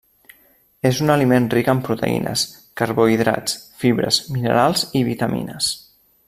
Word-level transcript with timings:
És 0.89 1.01
un 1.07 1.11
aliment 1.15 1.43
ric 1.55 1.69
en 1.73 1.83
proteïnes, 1.89 2.45
carbohidrats, 2.83 3.55
fibres, 3.85 4.19
minerals 4.39 4.87
i 5.03 5.05
vitamines. 5.13 5.71